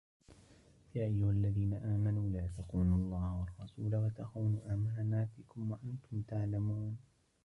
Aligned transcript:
يَا 0.95 1.05
أَيُّهَا 1.05 1.29
الَّذِينَ 1.31 1.73
آمَنُوا 1.73 2.29
لَا 2.29 2.49
تَخُونُوا 2.57 2.97
اللَّهَ 2.97 3.39
وَالرَّسُولَ 3.57 3.95
وَتَخُونُوا 3.95 4.73
أَمَانَاتِكُمْ 4.73 5.71
وَأَنْتُمْ 5.71 6.21
تَعْلَمُونَ 6.27 6.97